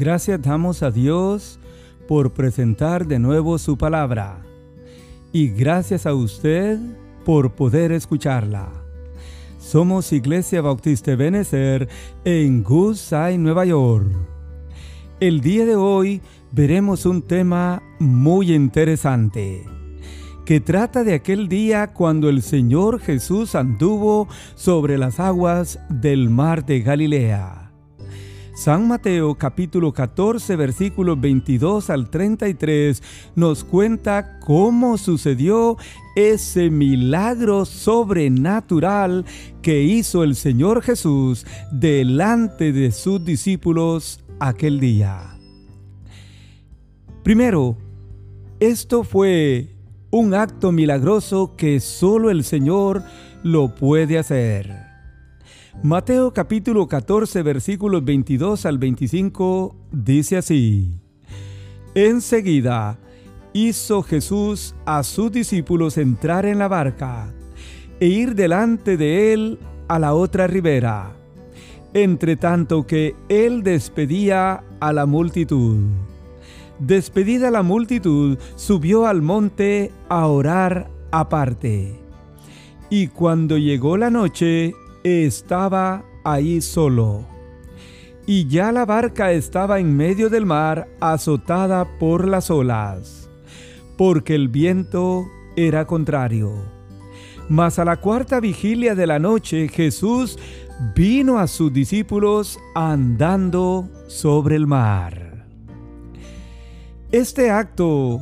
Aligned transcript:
Gracias 0.00 0.40
damos 0.40 0.82
a 0.82 0.90
Dios 0.90 1.58
por 2.08 2.32
presentar 2.32 3.06
de 3.06 3.18
nuevo 3.18 3.58
su 3.58 3.76
palabra. 3.76 4.40
Y 5.30 5.48
gracias 5.48 6.06
a 6.06 6.14
usted 6.14 6.78
por 7.22 7.52
poder 7.52 7.92
escucharla. 7.92 8.70
Somos 9.58 10.10
Iglesia 10.14 10.62
Bautista 10.62 11.14
Benecer 11.16 11.86
en 12.24 12.62
Gooseye, 12.62 13.36
Nueva 13.36 13.66
York. 13.66 14.08
El 15.20 15.42
día 15.42 15.66
de 15.66 15.76
hoy 15.76 16.22
veremos 16.50 17.04
un 17.04 17.20
tema 17.20 17.82
muy 17.98 18.54
interesante 18.54 19.66
que 20.46 20.60
trata 20.60 21.04
de 21.04 21.12
aquel 21.12 21.46
día 21.46 21.88
cuando 21.88 22.30
el 22.30 22.40
Señor 22.40 23.00
Jesús 23.00 23.54
anduvo 23.54 24.28
sobre 24.54 24.96
las 24.96 25.20
aguas 25.20 25.78
del 25.90 26.30
mar 26.30 26.64
de 26.64 26.80
Galilea. 26.80 27.59
San 28.60 28.86
Mateo 28.86 29.36
capítulo 29.36 29.90
14 29.90 30.54
versículos 30.54 31.18
22 31.18 31.88
al 31.88 32.10
33 32.10 33.02
nos 33.34 33.64
cuenta 33.64 34.38
cómo 34.38 34.98
sucedió 34.98 35.78
ese 36.14 36.68
milagro 36.68 37.64
sobrenatural 37.64 39.24
que 39.62 39.82
hizo 39.82 40.24
el 40.24 40.36
Señor 40.36 40.82
Jesús 40.82 41.46
delante 41.72 42.74
de 42.74 42.92
sus 42.92 43.24
discípulos 43.24 44.22
aquel 44.40 44.78
día. 44.78 45.38
Primero, 47.22 47.78
esto 48.60 49.04
fue 49.04 49.74
un 50.10 50.34
acto 50.34 50.70
milagroso 50.70 51.54
que 51.56 51.80
solo 51.80 52.28
el 52.28 52.44
Señor 52.44 53.04
lo 53.42 53.74
puede 53.74 54.18
hacer. 54.18 54.89
Mateo 55.82 56.34
capítulo 56.34 56.88
14 56.88 57.42
versículos 57.42 58.04
22 58.04 58.66
al 58.66 58.76
25 58.76 59.74
dice 59.92 60.36
así. 60.36 60.90
Enseguida 61.94 62.98
hizo 63.54 64.02
Jesús 64.02 64.74
a 64.84 65.02
sus 65.04 65.32
discípulos 65.32 65.96
entrar 65.96 66.44
en 66.44 66.58
la 66.58 66.68
barca 66.68 67.32
e 67.98 68.08
ir 68.08 68.34
delante 68.34 68.98
de 68.98 69.32
él 69.32 69.58
a 69.88 69.98
la 69.98 70.12
otra 70.12 70.46
ribera, 70.46 71.12
entre 71.94 72.36
tanto 72.36 72.86
que 72.86 73.14
él 73.30 73.62
despedía 73.62 74.62
a 74.80 74.92
la 74.92 75.06
multitud. 75.06 75.78
Despedida 76.78 77.50
la 77.50 77.62
multitud, 77.62 78.36
subió 78.56 79.06
al 79.06 79.22
monte 79.22 79.92
a 80.10 80.26
orar 80.26 80.90
aparte. 81.10 81.98
Y 82.90 83.06
cuando 83.06 83.56
llegó 83.56 83.96
la 83.96 84.10
noche, 84.10 84.74
estaba 85.04 86.04
ahí 86.24 86.60
solo. 86.60 87.24
Y 88.26 88.46
ya 88.48 88.70
la 88.72 88.84
barca 88.84 89.32
estaba 89.32 89.80
en 89.80 89.96
medio 89.96 90.30
del 90.30 90.46
mar 90.46 90.88
azotada 91.00 91.98
por 91.98 92.28
las 92.28 92.50
olas, 92.50 93.30
porque 93.96 94.34
el 94.34 94.48
viento 94.48 95.26
era 95.56 95.86
contrario. 95.86 96.52
Mas 97.48 97.78
a 97.78 97.84
la 97.84 97.96
cuarta 97.96 98.38
vigilia 98.38 98.94
de 98.94 99.06
la 99.06 99.18
noche 99.18 99.68
Jesús 99.68 100.38
vino 100.94 101.38
a 101.38 101.46
sus 101.46 101.72
discípulos 101.72 102.58
andando 102.74 103.88
sobre 104.06 104.56
el 104.56 104.66
mar. 104.66 105.46
Este 107.10 107.50
acto 107.50 108.20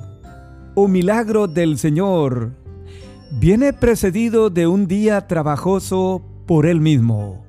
o 0.74 0.88
milagro 0.88 1.46
del 1.46 1.76
Señor 1.76 2.52
viene 3.32 3.72
precedido 3.72 4.48
de 4.48 4.66
un 4.66 4.86
día 4.86 5.26
trabajoso 5.26 6.22
por 6.48 6.66
él 6.66 6.80
mismo. 6.80 7.44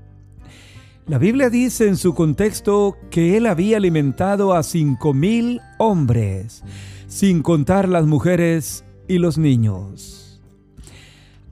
La 1.07 1.17
Biblia 1.17 1.49
dice 1.49 1.87
en 1.87 1.97
su 1.97 2.13
contexto 2.13 2.97
que 3.09 3.35
él 3.37 3.47
había 3.47 3.77
alimentado 3.77 4.53
a 4.53 4.61
cinco 4.61 5.13
mil 5.15 5.61
hombres, 5.79 6.63
sin 7.07 7.41
contar 7.41 7.89
las 7.89 8.05
mujeres 8.05 8.83
y 9.07 9.17
los 9.17 9.39
niños. 9.39 10.39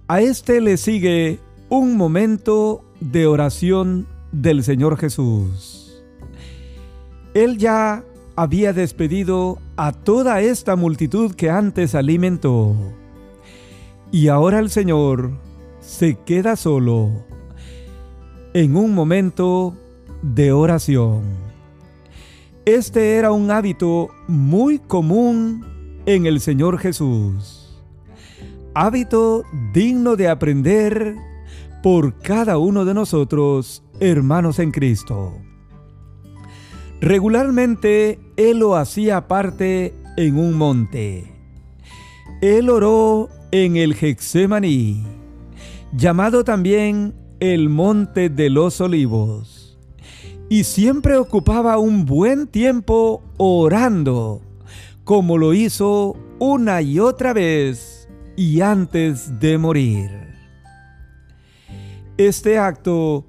A 0.08 0.22
este 0.22 0.62
le 0.62 0.78
sigue 0.78 1.40
un 1.70 1.98
momento 1.98 2.84
de 3.00 3.26
oración 3.26 4.08
del 4.32 4.64
Señor 4.64 4.98
Jesús. 4.98 6.04
Él 7.34 7.58
ya 7.58 8.04
había 8.36 8.74
despedido 8.74 9.58
a 9.78 9.94
toda 9.94 10.42
esta 10.42 10.76
multitud 10.76 11.34
que 11.34 11.50
antes 11.50 11.96
alimentó. 11.96 12.76
Y 14.12 14.28
ahora 14.28 14.60
el 14.60 14.70
Señor 14.70 15.32
se 15.80 16.16
queda 16.26 16.56
solo 16.56 17.26
en 18.58 18.76
un 18.76 18.96
momento 18.96 19.76
de 20.24 20.52
oración. 20.52 21.22
Este 22.66 23.14
era 23.14 23.32
un 23.32 23.52
hábito 23.52 24.10
muy 24.28 24.80
común 24.80 25.64
en 26.08 26.26
el 26.26 26.42
Señor 26.42 26.80
Jesús. 26.80 27.80
Hábito 28.74 29.44
digno 29.74 30.16
de 30.16 30.28
aprender 30.28 31.16
por 31.84 32.18
cada 32.18 32.58
uno 32.58 32.84
de 32.84 32.96
nosotros, 32.96 33.84
hermanos 34.00 34.58
en 34.58 34.72
Cristo. 34.72 35.38
Regularmente 37.00 38.20
Él 38.38 38.58
lo 38.58 38.76
hacía 38.76 39.18
aparte 39.18 39.94
en 40.18 40.36
un 40.36 40.56
monte. 40.56 41.32
Él 42.42 42.72
oró 42.72 43.30
en 43.52 43.78
el 43.78 43.94
Gexemaní, 43.94 45.04
llamado 45.94 46.44
también 46.44 47.14
el 47.40 47.70
monte 47.70 48.30
de 48.30 48.50
los 48.50 48.82
olivos. 48.82 49.78
Y 50.50 50.64
siempre 50.64 51.18
ocupaba 51.18 51.78
un 51.78 52.06
buen 52.06 52.48
tiempo 52.48 53.22
orando, 53.38 54.42
como 55.04 55.38
lo 55.38 55.54
hizo 55.54 56.16
una 56.40 56.82
y 56.82 57.00
otra 57.00 57.34
vez 57.34 58.08
y 58.36 58.62
antes 58.62 59.40
de 59.40 59.58
morir. 59.58 60.10
Este 62.18 62.58
acto 62.58 63.26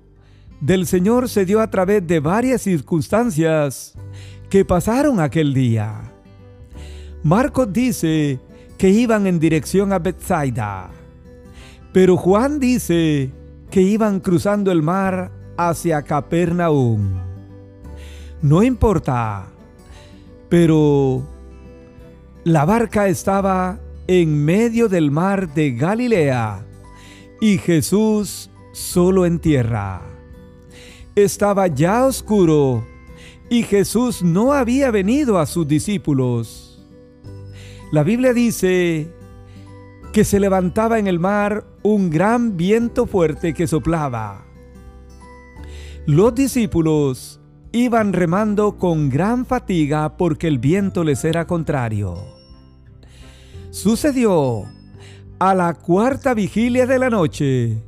del 0.60 0.86
Señor 0.86 1.28
se 1.28 1.44
dio 1.44 1.60
a 1.60 1.70
través 1.70 2.06
de 2.06 2.20
varias 2.20 2.62
circunstancias 2.62 3.94
que 4.48 4.64
pasaron 4.64 5.20
aquel 5.20 5.54
día. 5.54 6.12
Marcos 7.22 7.72
dice 7.72 8.40
que 8.76 8.90
iban 8.90 9.26
en 9.26 9.40
dirección 9.40 9.92
a 9.92 9.98
Bethsaida, 9.98 10.90
pero 11.92 12.16
Juan 12.16 12.60
dice 12.60 13.32
que 13.70 13.82
iban 13.82 14.20
cruzando 14.20 14.72
el 14.72 14.82
mar 14.82 15.30
hacia 15.56 16.02
Capernaum. 16.02 17.20
No 18.40 18.62
importa, 18.62 19.46
pero 20.48 21.26
la 22.44 22.64
barca 22.64 23.08
estaba 23.08 23.80
en 24.06 24.44
medio 24.44 24.88
del 24.88 25.10
mar 25.10 25.52
de 25.52 25.72
Galilea 25.72 26.64
y 27.40 27.58
Jesús 27.58 28.50
solo 28.72 29.26
en 29.26 29.38
tierra. 29.38 30.02
Estaba 31.14 31.66
ya 31.66 32.06
oscuro 32.06 32.86
y 33.50 33.64
Jesús 33.64 34.22
no 34.22 34.52
había 34.52 34.90
venido 34.90 35.38
a 35.38 35.46
sus 35.46 35.66
discípulos. 35.66 36.80
La 37.90 38.02
Biblia 38.02 38.32
dice 38.32 39.10
que 40.12 40.24
se 40.24 40.40
levantaba 40.40 40.98
en 40.98 41.06
el 41.06 41.18
mar 41.18 41.64
un 41.82 42.10
gran 42.10 42.56
viento 42.56 43.06
fuerte 43.06 43.54
que 43.54 43.66
soplaba. 43.66 44.44
Los 46.06 46.34
discípulos 46.34 47.40
iban 47.72 48.12
remando 48.12 48.78
con 48.78 49.10
gran 49.10 49.44
fatiga 49.44 50.16
porque 50.16 50.48
el 50.48 50.58
viento 50.58 51.04
les 51.04 51.24
era 51.24 51.46
contrario. 51.46 52.16
Sucedió 53.70 54.64
a 55.38 55.54
la 55.54 55.74
cuarta 55.74 56.34
vigilia 56.34 56.86
de 56.86 56.98
la 56.98 57.10
noche, 57.10 57.84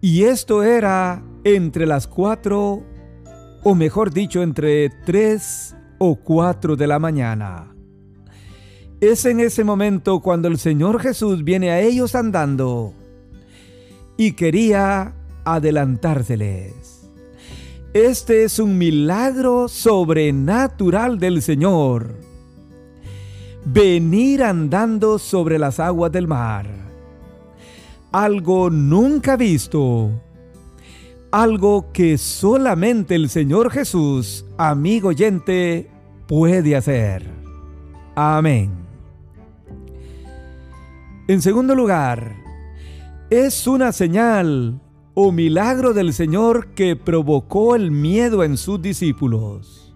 y 0.00 0.24
esto 0.24 0.62
era 0.62 1.22
entre 1.42 1.86
las 1.86 2.06
cuatro, 2.06 2.84
o 3.64 3.74
mejor 3.74 4.12
dicho, 4.12 4.42
entre 4.42 4.90
tres 5.04 5.74
o 5.98 6.16
cuatro 6.16 6.76
de 6.76 6.86
la 6.86 6.98
mañana. 6.98 7.74
Es 9.00 9.24
en 9.26 9.38
ese 9.38 9.62
momento 9.62 10.18
cuando 10.18 10.48
el 10.48 10.58
Señor 10.58 11.00
Jesús 11.00 11.44
viene 11.44 11.70
a 11.70 11.80
ellos 11.80 12.16
andando 12.16 12.92
y 14.16 14.32
quería 14.32 15.14
adelantárseles. 15.44 17.08
Este 17.94 18.42
es 18.42 18.58
un 18.58 18.76
milagro 18.76 19.68
sobrenatural 19.68 21.20
del 21.20 21.42
Señor. 21.42 22.16
Venir 23.64 24.42
andando 24.42 25.20
sobre 25.20 25.60
las 25.60 25.78
aguas 25.78 26.10
del 26.10 26.26
mar. 26.26 26.66
Algo 28.10 28.68
nunca 28.68 29.36
visto. 29.36 30.10
Algo 31.30 31.92
que 31.92 32.18
solamente 32.18 33.14
el 33.14 33.28
Señor 33.28 33.70
Jesús, 33.70 34.44
amigo 34.56 35.10
oyente, 35.10 35.88
puede 36.26 36.74
hacer. 36.74 37.24
Amén. 38.16 38.87
En 41.28 41.42
segundo 41.42 41.74
lugar, 41.74 42.36
es 43.28 43.66
una 43.66 43.92
señal 43.92 44.80
o 45.12 45.30
milagro 45.30 45.92
del 45.92 46.14
Señor 46.14 46.68
que 46.68 46.96
provocó 46.96 47.76
el 47.76 47.90
miedo 47.90 48.42
en 48.44 48.56
sus 48.56 48.80
discípulos. 48.80 49.94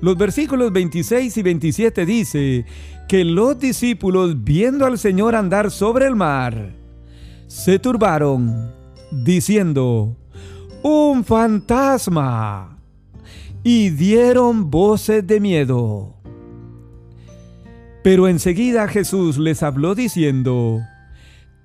Los 0.00 0.18
versículos 0.18 0.72
26 0.72 1.36
y 1.36 1.42
27 1.42 2.06
dice 2.06 2.66
que 3.08 3.24
los 3.24 3.56
discípulos, 3.60 4.42
viendo 4.42 4.84
al 4.84 4.98
Señor 4.98 5.36
andar 5.36 5.70
sobre 5.70 6.08
el 6.08 6.16
mar, 6.16 6.74
se 7.46 7.78
turbaron, 7.78 8.72
diciendo, 9.12 10.16
¡Un 10.82 11.22
fantasma! 11.22 12.80
Y 13.62 13.90
dieron 13.90 14.72
voces 14.72 15.24
de 15.24 15.38
miedo. 15.38 16.19
Pero 18.02 18.28
enseguida 18.28 18.88
Jesús 18.88 19.38
les 19.38 19.62
habló 19.62 19.94
diciendo, 19.94 20.80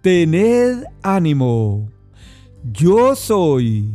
Tened 0.01 0.83
ánimo, 1.01 1.89
yo 2.71 3.15
soy, 3.15 3.89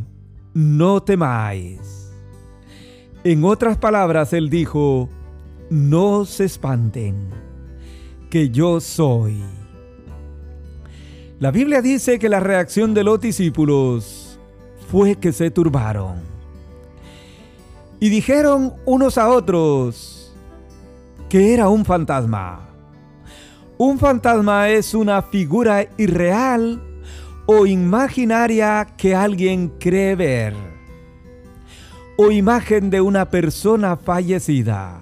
no 0.55 1.03
temáis. 1.03 2.13
En 3.23 3.45
otras 3.45 3.77
palabras, 3.77 4.33
él 4.33 4.49
dijo, 4.49 5.09
no 5.69 6.25
se 6.25 6.45
espanten, 6.45 7.29
que 8.31 8.51
yo 8.51 8.81
soy. 8.81 9.43
La 11.39 11.51
Biblia 11.51 11.81
dice 11.81 12.19
que 12.19 12.29
la 12.29 12.41
reacción 12.41 12.93
de 12.93 13.05
los 13.05 13.21
discípulos 13.21 14.39
fue 14.91 15.17
que 15.17 15.33
se 15.33 15.51
turbaron. 15.51 16.17
Y 18.01 18.09
dijeron 18.09 18.75
unos 18.85 19.17
a 19.17 19.29
otros, 19.29 20.20
que 21.31 21.55
era 21.55 21.69
un 21.69 21.85
fantasma. 21.85 22.69
Un 23.79 24.01
fantasma 24.01 24.69
es 24.69 24.95
una 24.95 25.23
figura 25.23 25.89
irreal 25.97 26.83
o 27.47 27.67
imaginaria 27.67 28.95
que 28.97 29.15
alguien 29.15 29.69
cree 29.79 30.17
ver. 30.17 30.55
O 32.19 32.33
imagen 32.33 32.91
de 32.91 33.01
una 33.01 33.31
persona 33.31 33.97
fallecida. 33.97 35.01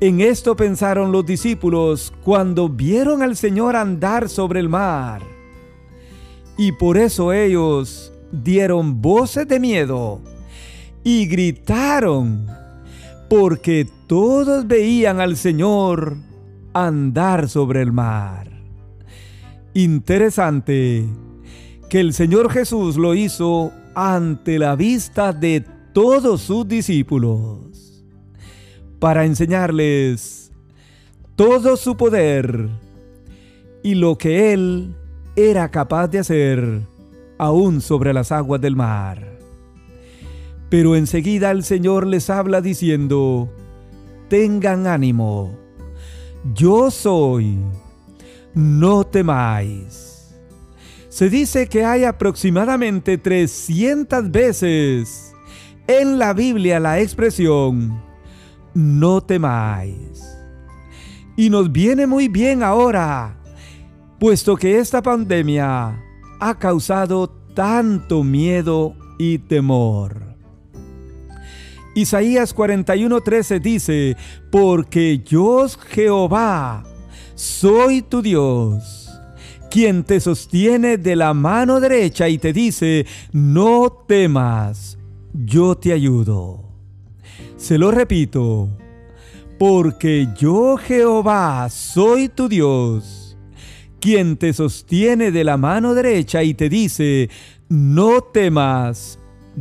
En 0.00 0.20
esto 0.20 0.54
pensaron 0.54 1.10
los 1.10 1.26
discípulos 1.26 2.12
cuando 2.22 2.68
vieron 2.68 3.22
al 3.22 3.36
Señor 3.36 3.74
andar 3.74 4.28
sobre 4.28 4.60
el 4.60 4.68
mar. 4.68 5.20
Y 6.56 6.72
por 6.72 6.96
eso 6.96 7.32
ellos 7.32 8.12
dieron 8.30 9.02
voces 9.02 9.48
de 9.48 9.58
miedo 9.58 10.20
y 11.02 11.26
gritaron 11.26 12.46
porque 13.28 13.88
todos 14.06 14.66
veían 14.66 15.20
al 15.20 15.36
Señor 15.36 16.16
andar 16.72 17.48
sobre 17.48 17.82
el 17.82 17.92
mar. 17.92 18.50
Interesante 19.74 21.04
que 21.88 22.00
el 22.00 22.12
Señor 22.12 22.50
Jesús 22.50 22.96
lo 22.96 23.14
hizo 23.14 23.72
ante 23.94 24.58
la 24.58 24.76
vista 24.76 25.32
de 25.32 25.64
todos 25.92 26.42
sus 26.42 26.68
discípulos 26.68 28.04
para 28.98 29.24
enseñarles 29.24 30.52
todo 31.34 31.76
su 31.76 31.96
poder 31.96 32.68
y 33.82 33.94
lo 33.94 34.18
que 34.18 34.52
Él 34.52 34.94
era 35.36 35.70
capaz 35.70 36.08
de 36.08 36.18
hacer 36.18 36.80
aún 37.38 37.80
sobre 37.80 38.12
las 38.12 38.32
aguas 38.32 38.60
del 38.60 38.76
mar. 38.76 39.38
Pero 40.70 40.96
enseguida 40.96 41.50
el 41.50 41.62
Señor 41.62 42.06
les 42.06 42.30
habla 42.30 42.60
diciendo, 42.60 43.50
tengan 44.28 44.86
ánimo, 44.86 45.56
yo 46.54 46.90
soy, 46.90 47.58
no 48.54 49.04
temáis. 49.04 50.34
Se 51.08 51.30
dice 51.30 51.66
que 51.66 51.84
hay 51.84 52.04
aproximadamente 52.04 53.16
300 53.16 54.30
veces 54.30 55.32
en 55.86 56.18
la 56.18 56.34
Biblia 56.34 56.78
la 56.80 57.00
expresión, 57.00 58.02
no 58.74 59.20
temáis. 59.20 60.36
Y 61.36 61.50
nos 61.50 61.70
viene 61.70 62.06
muy 62.06 62.28
bien 62.28 62.62
ahora, 62.62 63.36
puesto 64.18 64.56
que 64.56 64.78
esta 64.78 65.02
pandemia 65.02 66.02
ha 66.40 66.58
causado 66.58 67.28
tanto 67.54 68.22
miedo 68.22 68.94
y 69.18 69.38
temor. 69.38 70.25
Isaías 71.96 72.54
41:13 72.54 73.58
dice, 73.58 74.16
porque 74.50 75.22
yo 75.24 75.66
Jehová 75.88 76.84
soy 77.34 78.02
tu 78.02 78.20
Dios, 78.20 79.10
quien 79.70 80.04
te 80.04 80.20
sostiene 80.20 80.98
de 80.98 81.16
la 81.16 81.32
mano 81.32 81.80
derecha 81.80 82.28
y 82.28 82.36
te 82.36 82.52
dice, 82.52 83.06
no 83.32 84.04
temas, 84.06 84.98
yo 85.32 85.74
te 85.74 85.94
ayudo. 85.94 86.64
Se 87.56 87.78
lo 87.78 87.90
repito, 87.90 88.68
porque 89.58 90.28
yo 90.38 90.76
Jehová 90.76 91.66
soy 91.70 92.28
tu 92.28 92.46
Dios, 92.46 93.38
quien 94.00 94.36
te 94.36 94.52
sostiene 94.52 95.30
de 95.30 95.44
la 95.44 95.56
mano 95.56 95.94
derecha 95.94 96.42
y 96.42 96.52
te 96.52 96.68
dice, 96.68 97.30
no 97.70 98.20
temas, 98.20 99.18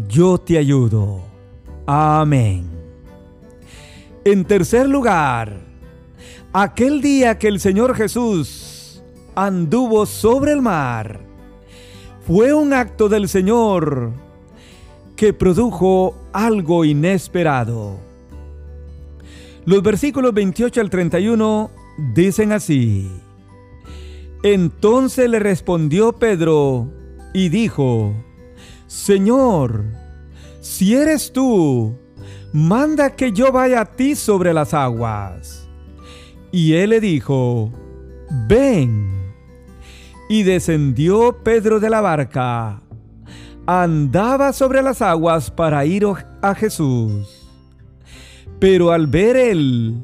yo 0.09 0.37
te 0.37 0.57
ayudo. 0.57 1.34
Amén. 1.87 2.67
En 4.23 4.43
tercer 4.45 4.89
lugar, 4.89 5.59
aquel 6.51 7.01
día 7.01 7.37
que 7.37 7.47
el 7.47 7.59
Señor 7.59 7.95
Jesús 7.95 9.03
anduvo 9.35 10.07
sobre 10.07 10.53
el 10.53 10.63
mar, 10.63 11.19
fue 12.25 12.53
un 12.53 12.73
acto 12.73 13.07
del 13.07 13.29
Señor 13.29 14.13
que 15.15 15.31
produjo 15.31 16.15
algo 16.33 16.85
inesperado. 16.85 17.97
Los 19.65 19.83
versículos 19.83 20.33
28 20.33 20.81
al 20.81 20.89
31 20.89 21.69
dicen 22.15 22.51
así. 22.51 23.11
Entonces 24.41 25.29
le 25.29 25.37
respondió 25.39 26.13
Pedro 26.13 26.91
y 27.33 27.49
dijo, 27.49 28.13
Señor, 28.87 29.85
si 30.65 30.95
eres 30.95 31.31
tú, 31.31 31.95
manda 32.51 33.15
que 33.15 33.31
yo 33.31 33.51
vaya 33.51 33.81
a 33.81 33.85
ti 33.85 34.15
sobre 34.15 34.51
las 34.51 34.73
aguas. 34.73 35.69
Y 36.51 36.73
él 36.73 36.89
le 36.89 36.99
dijo, 36.99 37.71
ven. 38.49 39.07
Y 40.27 40.41
descendió 40.41 41.43
Pedro 41.43 41.79
de 41.79 41.91
la 41.91 42.01
barca. 42.01 42.81
Andaba 43.67 44.53
sobre 44.53 44.81
las 44.81 45.03
aguas 45.03 45.51
para 45.51 45.85
ir 45.85 46.03
a 46.41 46.55
Jesús. 46.55 47.47
Pero 48.59 48.91
al 48.91 49.05
ver 49.05 49.35
él 49.35 50.03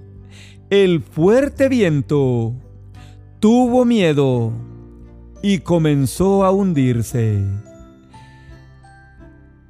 el 0.70 1.01
fuerte 1.01 1.70
viento, 1.70 2.53
tuvo 3.39 3.84
miedo 3.84 4.53
y 5.41 5.58
comenzó 5.58 6.46
a 6.46 6.51
hundirse 6.51 7.44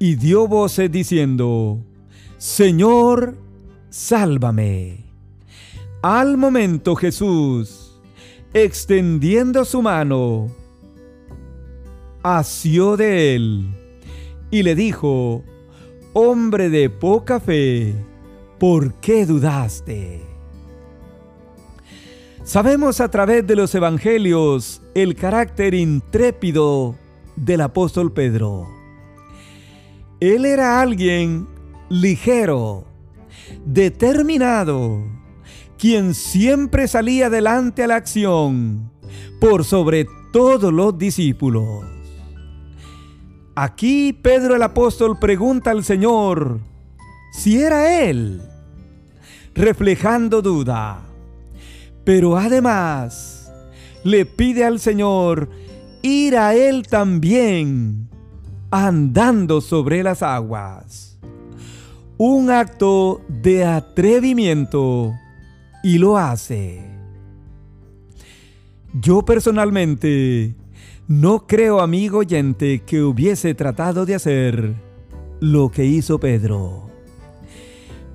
y 0.02 0.16
dio 0.16 0.48
voces 0.48 0.90
diciendo, 0.90 1.78
Señor, 2.36 3.36
sálvame. 3.88 5.04
Al 6.02 6.36
momento 6.36 6.96
Jesús, 6.96 8.00
extendiendo 8.52 9.64
su 9.64 9.80
mano, 9.80 10.48
asió 12.24 12.96
de 12.96 13.36
él 13.36 13.68
y 14.50 14.64
le 14.64 14.74
dijo, 14.74 15.44
Hombre 16.14 16.68
de 16.68 16.90
poca 16.90 17.38
fe, 17.38 17.94
¿por 18.58 18.94
qué 18.94 19.24
dudaste? 19.24 20.20
Sabemos 22.42 23.00
a 23.00 23.08
través 23.08 23.46
de 23.46 23.54
los 23.54 23.72
evangelios 23.72 24.82
el 24.96 25.14
carácter 25.14 25.74
intrépido 25.74 26.96
del 27.36 27.60
apóstol 27.60 28.12
Pedro. 28.12 28.81
Él 30.22 30.44
era 30.44 30.80
alguien 30.80 31.48
ligero, 31.88 32.84
determinado, 33.66 35.02
quien 35.76 36.14
siempre 36.14 36.86
salía 36.86 37.26
adelante 37.26 37.82
a 37.82 37.88
la 37.88 37.96
acción 37.96 38.92
por 39.40 39.64
sobre 39.64 40.06
todos 40.32 40.72
los 40.72 40.96
discípulos. 40.96 41.84
Aquí 43.56 44.12
Pedro 44.12 44.54
el 44.54 44.62
apóstol 44.62 45.18
pregunta 45.18 45.72
al 45.72 45.82
Señor 45.82 46.60
si 47.32 47.60
era 47.60 48.04
Él, 48.04 48.42
reflejando 49.56 50.40
duda. 50.40 51.02
Pero 52.04 52.36
además 52.36 53.52
le 54.04 54.24
pide 54.24 54.64
al 54.64 54.78
Señor 54.78 55.50
ir 56.00 56.36
a 56.36 56.54
Él 56.54 56.86
también 56.86 58.11
andando 58.72 59.60
sobre 59.60 60.02
las 60.02 60.22
aguas. 60.22 61.18
Un 62.16 62.50
acto 62.50 63.20
de 63.28 63.66
atrevimiento 63.66 65.12
y 65.84 65.98
lo 65.98 66.16
hace. 66.16 66.80
Yo 68.94 69.24
personalmente 69.24 70.54
no 71.06 71.46
creo, 71.46 71.80
amigo 71.80 72.18
oyente, 72.18 72.82
que 72.86 73.02
hubiese 73.02 73.54
tratado 73.54 74.06
de 74.06 74.14
hacer 74.14 74.74
lo 75.40 75.70
que 75.70 75.84
hizo 75.84 76.18
Pedro. 76.18 76.88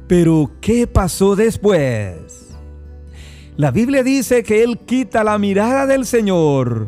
Pero, 0.07 0.51
¿qué 0.59 0.87
pasó 0.87 1.35
después? 1.35 2.55
La 3.57 3.69
Biblia 3.69 4.01
dice 4.01 4.41
que 4.41 4.63
Él 4.63 4.79
quita 4.79 5.23
la 5.23 5.37
mirada 5.37 5.85
del 5.85 6.05
Señor 6.05 6.87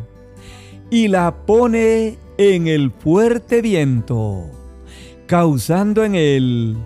y 0.90 1.06
la 1.08 1.44
pone 1.46 2.18
en 2.42 2.68
el 2.68 2.90
fuerte 2.90 3.60
viento, 3.60 4.46
causando 5.26 6.04
en 6.04 6.14
él 6.14 6.76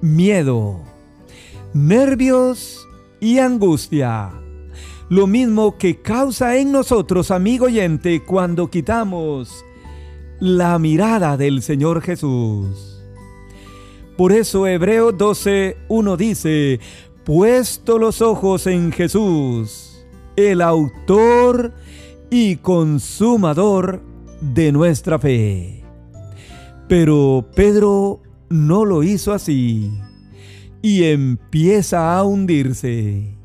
miedo, 0.00 0.80
nervios 1.74 2.88
y 3.20 3.38
angustia. 3.38 4.32
Lo 5.08 5.28
mismo 5.28 5.78
que 5.78 6.02
causa 6.02 6.56
en 6.56 6.72
nosotros, 6.72 7.30
amigo 7.30 7.66
oyente, 7.66 8.24
cuando 8.24 8.68
quitamos 8.68 9.64
la 10.40 10.76
mirada 10.80 11.36
del 11.36 11.62
Señor 11.62 12.02
Jesús. 12.02 13.00
Por 14.16 14.32
eso 14.32 14.66
Hebreo 14.66 15.12
12, 15.12 15.76
1 15.86 16.16
dice, 16.16 16.80
puesto 17.24 17.96
los 17.96 18.20
ojos 18.20 18.66
en 18.66 18.90
Jesús, 18.90 20.04
el 20.34 20.62
autor 20.62 21.72
y 22.28 22.56
consumador 22.56 24.10
de 24.42 24.72
nuestra 24.72 25.18
fe. 25.18 25.82
Pero 26.88 27.48
Pedro 27.54 28.20
no 28.50 28.84
lo 28.84 29.02
hizo 29.02 29.32
así 29.32 29.90
y 30.82 31.04
empieza 31.04 32.16
a 32.16 32.24
hundirse 32.24 33.38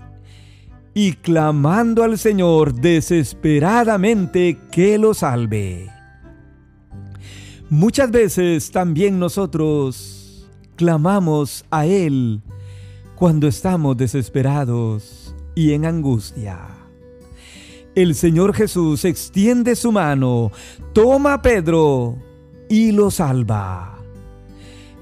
y 0.93 1.13
clamando 1.13 2.03
al 2.03 2.17
Señor 2.17 2.73
desesperadamente 2.73 4.57
que 4.71 4.97
lo 4.97 5.13
salve. 5.13 5.89
Muchas 7.69 8.09
veces 8.09 8.71
también 8.71 9.19
nosotros 9.19 10.49
clamamos 10.75 11.65
a 11.69 11.85
Él 11.85 12.41
cuando 13.15 13.47
estamos 13.47 13.95
desesperados 13.95 15.35
y 15.53 15.73
en 15.73 15.85
angustia. 15.85 16.76
El 17.97 18.13
Señor 18.13 18.53
Jesús 18.53 19.05
extiende 19.05 19.75
su 19.75 19.91
mano, 19.91 20.51
toma 20.93 21.33
a 21.33 21.41
Pedro 21.41 22.15
y 22.69 22.91
lo 22.91 23.09
salva. 23.09 23.97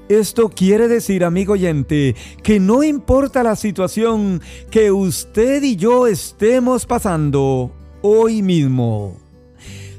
Esto 0.08 0.48
quiere 0.48 0.88
decir, 0.88 1.22
amigo 1.22 1.52
oyente, 1.52 2.16
que 2.42 2.58
no 2.58 2.82
importa 2.82 3.42
la 3.42 3.54
situación 3.54 4.40
que 4.70 4.92
usted 4.92 5.62
y 5.62 5.76
yo 5.76 6.06
estemos 6.06 6.86
pasando 6.86 7.70
hoy 8.00 8.40
mismo, 8.40 9.18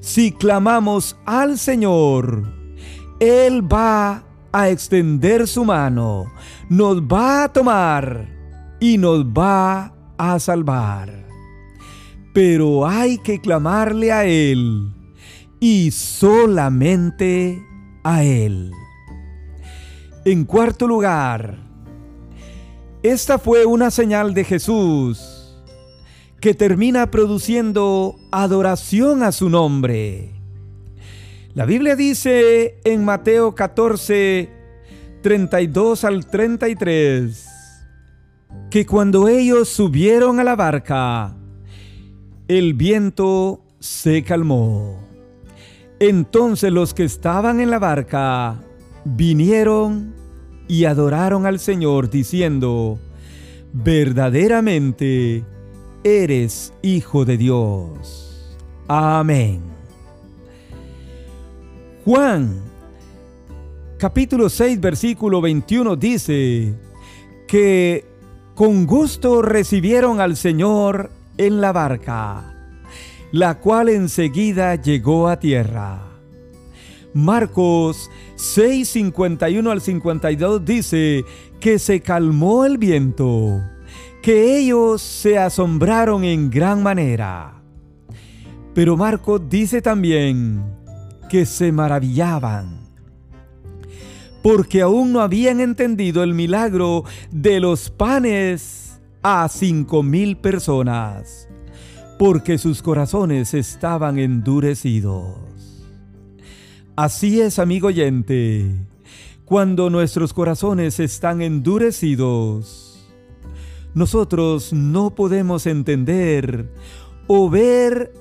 si 0.01 0.31
clamamos 0.31 1.15
al 1.23 1.59
Señor, 1.59 2.51
él 3.19 3.71
va 3.71 4.23
a 4.51 4.69
extender 4.71 5.47
su 5.47 5.65
mano, 5.65 6.33
nos 6.67 7.03
va 7.03 7.43
a 7.43 7.53
tomar 7.53 8.27
y 8.79 8.97
nos 8.97 9.23
va 9.23 9.93
a 10.17 10.39
salvar. 10.39 11.26
Pero 12.37 12.85
hay 12.85 13.17
que 13.17 13.41
clamarle 13.41 14.11
a 14.11 14.25
Él 14.25 14.93
y 15.59 15.89
solamente 15.89 17.65
a 18.03 18.23
Él. 18.23 18.71
En 20.23 20.45
cuarto 20.45 20.85
lugar, 20.85 21.57
esta 23.01 23.39
fue 23.39 23.65
una 23.65 23.89
señal 23.89 24.35
de 24.35 24.43
Jesús 24.43 25.57
que 26.39 26.53
termina 26.53 27.09
produciendo 27.09 28.19
adoración 28.31 29.23
a 29.23 29.31
su 29.31 29.49
nombre. 29.49 30.35
La 31.55 31.65
Biblia 31.65 31.95
dice 31.95 32.79
en 32.83 33.03
Mateo 33.03 33.55
14, 33.55 34.47
32 35.23 36.03
al 36.03 36.27
33, 36.27 37.47
que 38.69 38.85
cuando 38.85 39.27
ellos 39.27 39.69
subieron 39.69 40.39
a 40.39 40.43
la 40.43 40.55
barca, 40.55 41.35
el 42.47 42.73
viento 42.73 43.61
se 43.79 44.23
calmó. 44.23 44.97
Entonces 45.99 46.71
los 46.71 46.93
que 46.93 47.03
estaban 47.03 47.59
en 47.59 47.69
la 47.69 47.79
barca 47.79 48.63
vinieron 49.03 50.13
y 50.67 50.85
adoraron 50.85 51.45
al 51.45 51.59
Señor 51.59 52.09
diciendo, 52.09 52.99
verdaderamente 53.73 55.43
eres 56.03 56.73
Hijo 56.81 57.25
de 57.25 57.37
Dios. 57.37 58.57
Amén. 58.87 59.61
Juan 62.05 62.61
capítulo 63.97 64.47
6 64.47 64.79
versículo 64.79 65.41
21 65.41 65.95
dice 65.95 66.73
que 67.47 68.05
con 68.55 68.85
gusto 68.85 69.41
recibieron 69.41 70.21
al 70.21 70.37
Señor 70.37 71.09
en 71.37 71.61
la 71.61 71.71
barca, 71.71 72.53
la 73.31 73.59
cual 73.59 73.89
enseguida 73.89 74.75
llegó 74.75 75.27
a 75.27 75.39
tierra. 75.39 76.03
Marcos 77.13 78.09
6, 78.35 78.87
51 78.87 79.71
al 79.71 79.81
52 79.81 80.65
dice 80.65 81.25
que 81.59 81.79
se 81.79 82.01
calmó 82.01 82.65
el 82.65 82.77
viento, 82.77 83.61
que 84.21 84.59
ellos 84.59 85.01
se 85.01 85.37
asombraron 85.37 86.23
en 86.23 86.49
gran 86.49 86.83
manera. 86.83 87.61
Pero 88.73 88.95
Marcos 88.95 89.41
dice 89.49 89.81
también 89.81 90.63
que 91.29 91.45
se 91.45 91.71
maravillaban, 91.71 92.77
porque 94.43 94.81
aún 94.81 95.11
no 95.11 95.21
habían 95.21 95.59
entendido 95.59 96.23
el 96.23 96.35
milagro 96.35 97.03
de 97.31 97.59
los 97.59 97.89
panes 97.89 98.86
a 99.21 99.47
cinco 99.49 100.03
mil 100.03 100.37
personas, 100.37 101.47
porque 102.19 102.57
sus 102.57 102.81
corazones 102.81 103.53
estaban 103.53 104.19
endurecidos. 104.19 105.35
Así 106.95 107.41
es, 107.41 107.59
amigo 107.59 107.87
oyente, 107.89 108.75
cuando 109.45 109.89
nuestros 109.89 110.33
corazones 110.33 110.99
están 110.99 111.41
endurecidos, 111.41 113.07
nosotros 113.93 114.73
no 114.73 115.15
podemos 115.15 115.65
entender 115.67 116.69
o 117.27 117.49
ver 117.49 118.11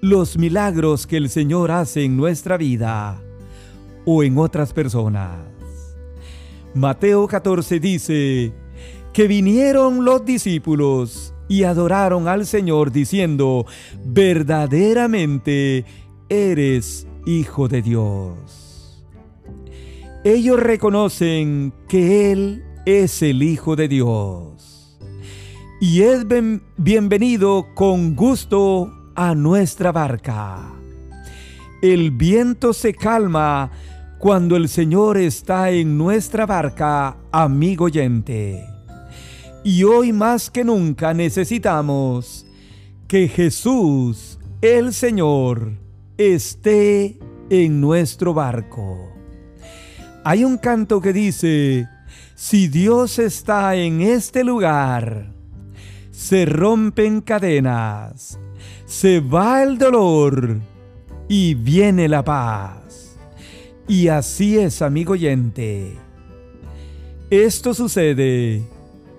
los 0.00 0.36
milagros 0.36 1.06
que 1.06 1.16
el 1.16 1.30
Señor 1.30 1.70
hace 1.70 2.04
en 2.04 2.16
nuestra 2.16 2.56
vida 2.56 3.22
o 4.04 4.22
en 4.22 4.36
otras 4.38 4.72
personas. 4.72 5.38
Mateo 6.74 7.26
14 7.26 7.80
dice 7.80 8.52
que 9.14 9.28
vinieron 9.28 10.04
los 10.04 10.24
discípulos 10.24 11.32
y 11.48 11.62
adoraron 11.62 12.26
al 12.26 12.46
Señor 12.46 12.90
diciendo, 12.90 13.64
verdaderamente 14.04 15.84
eres 16.28 17.06
Hijo 17.24 17.68
de 17.68 17.80
Dios. 17.80 19.06
Ellos 20.24 20.58
reconocen 20.60 21.72
que 21.88 22.32
Él 22.32 22.64
es 22.86 23.22
el 23.22 23.42
Hijo 23.42 23.76
de 23.76 23.88
Dios 23.88 24.98
y 25.80 26.02
es 26.02 26.26
bienvenido 26.76 27.68
con 27.74 28.16
gusto 28.16 28.92
a 29.14 29.36
nuestra 29.36 29.92
barca. 29.92 30.72
El 31.80 32.10
viento 32.10 32.72
se 32.72 32.94
calma 32.94 33.70
cuando 34.18 34.56
el 34.56 34.68
Señor 34.68 35.18
está 35.18 35.70
en 35.70 35.96
nuestra 35.96 36.46
barca, 36.46 37.16
amigo 37.30 37.84
oyente. 37.84 38.73
Y 39.66 39.82
hoy 39.82 40.12
más 40.12 40.50
que 40.50 40.62
nunca 40.62 41.14
necesitamos 41.14 42.46
que 43.08 43.28
Jesús, 43.28 44.38
el 44.60 44.92
Señor, 44.92 45.72
esté 46.18 47.18
en 47.48 47.80
nuestro 47.80 48.34
barco. 48.34 49.10
Hay 50.22 50.44
un 50.44 50.58
canto 50.58 51.00
que 51.00 51.14
dice, 51.14 51.88
si 52.34 52.68
Dios 52.68 53.18
está 53.18 53.74
en 53.74 54.02
este 54.02 54.44
lugar, 54.44 55.32
se 56.10 56.44
rompen 56.44 57.22
cadenas, 57.22 58.38
se 58.84 59.20
va 59.20 59.62
el 59.62 59.78
dolor 59.78 60.60
y 61.26 61.54
viene 61.54 62.06
la 62.06 62.22
paz. 62.22 63.16
Y 63.88 64.08
así 64.08 64.58
es, 64.58 64.82
amigo 64.82 65.14
oyente. 65.14 65.96
Esto 67.30 67.72
sucede 67.72 68.73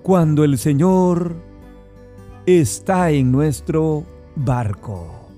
cuando 0.06 0.44
el 0.44 0.60
Señor 0.60 1.36
está 2.46 3.10
en 3.10 3.32
nuestro 3.32 4.04
barco. 4.36 5.32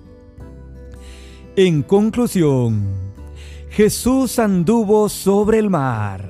En 1.55 1.83
conclusión, 1.83 2.85
Jesús 3.69 4.39
anduvo 4.39 5.07
sobre 5.07 5.59
el 5.59 5.69
mar, 5.69 6.29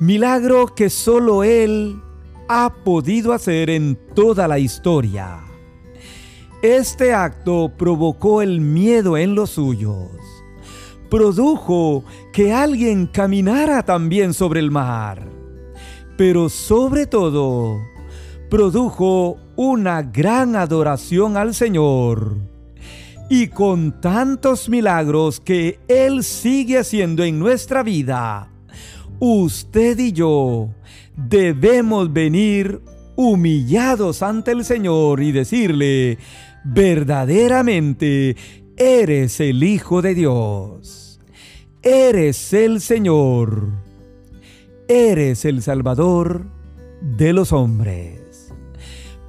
milagro 0.00 0.74
que 0.74 0.88
solo 0.88 1.44
Él 1.44 2.00
ha 2.48 2.72
podido 2.82 3.34
hacer 3.34 3.68
en 3.68 3.98
toda 4.14 4.48
la 4.48 4.58
historia. 4.58 5.40
Este 6.62 7.12
acto 7.12 7.70
provocó 7.76 8.40
el 8.40 8.62
miedo 8.62 9.18
en 9.18 9.34
los 9.34 9.50
suyos. 9.50 10.08
Produjo 11.10 12.04
que 12.32 12.54
alguien 12.54 13.06
caminara 13.06 13.82
también 13.82 14.32
sobre 14.32 14.60
el 14.60 14.70
mar. 14.70 15.37
Pero 16.18 16.48
sobre 16.48 17.06
todo 17.06 17.80
produjo 18.50 19.38
una 19.54 20.02
gran 20.02 20.56
adoración 20.56 21.36
al 21.36 21.54
Señor. 21.54 22.36
Y 23.30 23.46
con 23.46 24.00
tantos 24.00 24.68
milagros 24.68 25.38
que 25.38 25.78
Él 25.86 26.24
sigue 26.24 26.78
haciendo 26.78 27.22
en 27.22 27.38
nuestra 27.38 27.84
vida, 27.84 28.50
usted 29.20 29.96
y 29.96 30.10
yo 30.10 30.70
debemos 31.16 32.12
venir 32.12 32.80
humillados 33.14 34.22
ante 34.22 34.50
el 34.50 34.64
Señor 34.64 35.22
y 35.22 35.30
decirle, 35.30 36.18
verdaderamente 36.64 38.36
eres 38.76 39.38
el 39.38 39.62
Hijo 39.62 40.02
de 40.02 40.14
Dios, 40.16 41.20
eres 41.80 42.52
el 42.52 42.80
Señor, 42.80 43.87
eres 44.88 45.44
el 45.44 45.62
Salvador 45.62 46.46
de 47.00 47.32
los 47.32 47.52
hombres. 47.52 48.52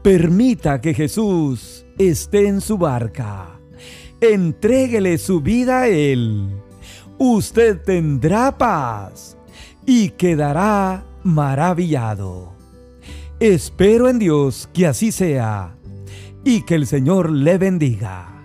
Permita 0.02 0.80
que 0.82 0.94
Jesús 0.94 1.86
esté 1.98 2.48
en 2.48 2.62
su 2.62 2.78
barca, 2.78 3.60
entréguele 4.22 5.18
su 5.18 5.42
vida 5.42 5.82
a 5.82 5.88
Él. 5.90 6.50
Usted 7.18 7.82
tendrá 7.82 8.58
paz 8.58 9.38
y 9.86 10.12
quedará 10.12 11.04
maravillado. 11.24 12.54
Espero 13.42 14.08
en 14.08 14.20
Dios 14.20 14.70
que 14.74 14.88
así 14.88 15.12
sea 15.12 15.76
y 16.46 16.62
que 16.62 16.76
el 16.76 16.88
Señor 16.88 17.30
le 17.30 17.58
bendiga. 17.58 18.39